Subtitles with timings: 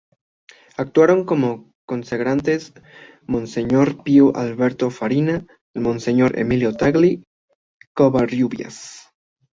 [0.77, 2.73] Actuaron como co-consagrantes
[3.27, 7.21] Monseñor Pío Alberto Fariña y Monseñor Emilio Tagle
[7.93, 9.11] Covarrubias.